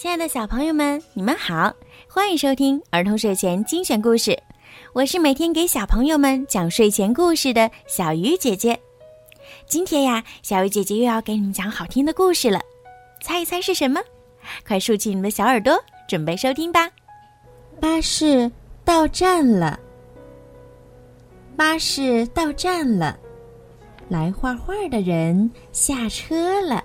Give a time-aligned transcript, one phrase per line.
[0.00, 1.70] 亲爱的小朋友们，你们好，
[2.08, 4.34] 欢迎收听儿童睡前精选故事。
[4.94, 8.80] 我是每天给小朋友们讲睡前故事的小鱼姐姐。
[9.66, 12.58] 今天呀，小鱼姐姐又要给你们讲好听的故事了，
[13.22, 14.00] 猜一猜是什么？
[14.66, 15.78] 快竖起你们的小耳朵，
[16.08, 16.88] 准备收听吧。
[17.78, 18.50] 巴士
[18.86, 19.78] 到站了，
[21.58, 23.18] 巴士到站了，
[24.08, 26.79] 来画画的人下车了。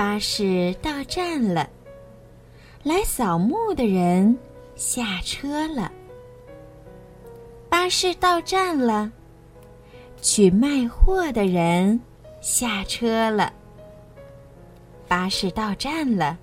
[0.00, 1.68] 巴士到站了，
[2.82, 4.34] 来扫墓的人
[4.74, 5.92] 下车了。
[7.68, 9.12] 巴士到站了，
[10.22, 12.00] 去卖货的人
[12.40, 13.52] 下车了。
[15.06, 16.38] 巴士到站了，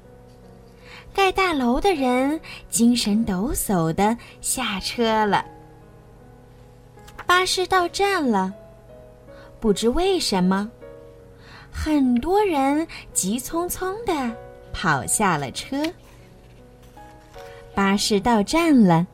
[1.12, 2.40] 盖大楼的人
[2.70, 5.44] 精神抖擞的下车了。
[7.26, 8.54] 巴士到站了，
[9.60, 10.70] 不知为什么。
[11.88, 14.36] 很多人急匆匆的
[14.74, 15.82] 跑下了车。
[17.74, 19.08] 巴士到站了，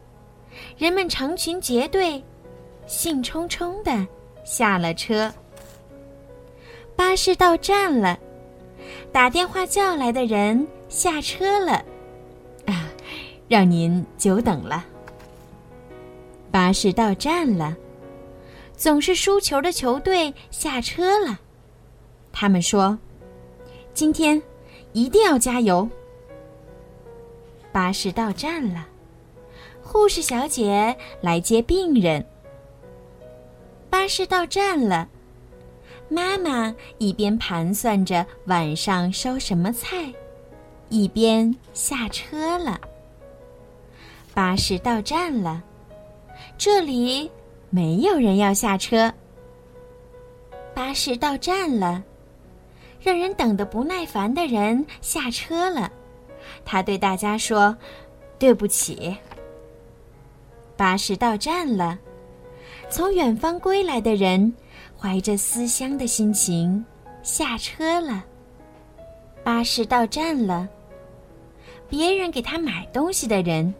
[0.75, 2.23] 人们成群结队，
[2.87, 4.07] 兴冲冲的
[4.43, 5.31] 下了车。
[6.95, 8.17] 巴士到站了，
[9.11, 11.73] 打电话叫来的人下车了，
[12.65, 12.89] 啊，
[13.47, 14.83] 让您久等了。
[16.49, 17.77] 巴士到站了，
[18.75, 21.39] 总是输球的球队下车了。
[22.43, 22.99] 他们说
[23.95, 24.43] ：“今天
[24.91, 25.89] 一定要加油。”
[27.71, 28.85] 巴士到站了，
[29.81, 32.25] 护士小姐来接病人。
[33.89, 35.07] 巴士到站了，
[36.09, 40.13] 妈妈一边盘算着晚上烧什么菜，
[40.89, 42.77] 一边下车了。
[44.33, 45.63] 巴士到站了，
[46.57, 47.31] 这里
[47.69, 49.09] 没有人要下车。
[50.73, 52.03] 巴士到站了。
[53.03, 55.91] 让人等得不耐烦的人下车了，
[56.63, 57.75] 他对大家说
[58.39, 59.15] ：“对不起。”
[60.77, 61.99] 巴士到站了，
[62.89, 64.53] 从远方归来的人
[64.97, 66.83] 怀着思乡的心情
[67.21, 68.23] 下车了。
[69.43, 70.67] 巴士到站了，
[71.89, 73.73] 别人给他买东西的人，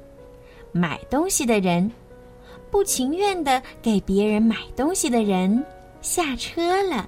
[0.73, 1.90] 买东西的人，
[2.69, 5.63] 不情愿的给别人买东西的人
[6.01, 7.07] 下车了。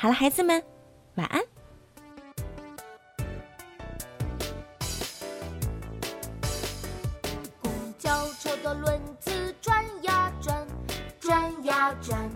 [0.00, 0.62] 好了，孩子们，
[1.16, 1.42] 晚安。
[7.60, 10.64] 公交车的轮子转呀转，
[11.18, 12.30] 转呀转，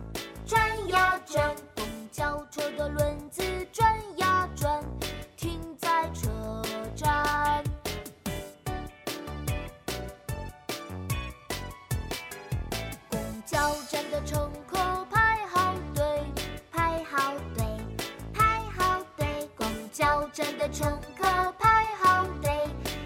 [20.33, 22.51] 站的乘客排好队，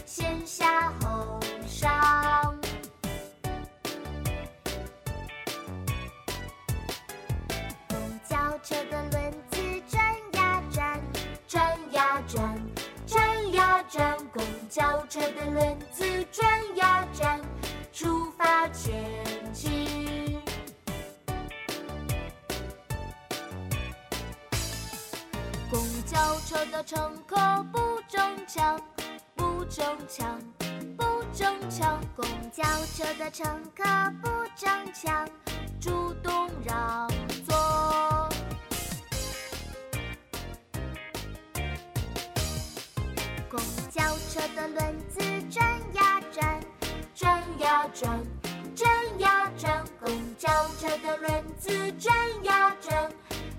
[0.05, 2.55] 先下后上。
[7.89, 7.99] 公
[8.29, 10.01] 交车的轮子转
[10.35, 11.01] 呀转，
[11.49, 12.61] 转呀转，
[13.09, 14.17] 转呀转。
[14.33, 17.26] 公交车的轮子转呀转，
[26.77, 27.37] 的乘客
[27.73, 28.79] 不争抢，
[29.35, 30.39] 不争抢，
[30.95, 31.99] 不争抢。
[32.15, 32.63] 公交
[32.95, 33.83] 车的乘客
[34.23, 35.27] 不争抢，
[35.81, 37.09] 主动让
[37.47, 38.29] 座。
[43.49, 43.59] 公
[43.91, 46.61] 交车的轮子转呀转，
[47.15, 48.23] 转呀转，
[48.75, 49.83] 转呀转。
[49.99, 52.15] 公交车的轮子转
[52.45, 53.11] 呀转，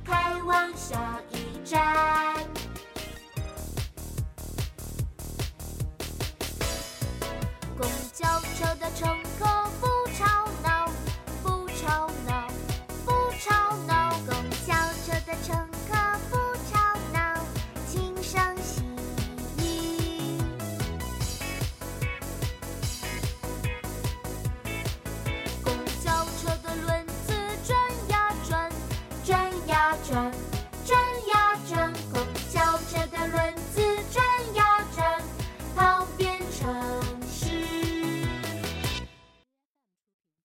[0.06, 2.07] 开往下一站。